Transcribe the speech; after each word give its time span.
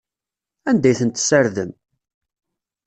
Anda 0.69 0.87
ay 0.89 0.97
ten-tessardem? 0.99 1.71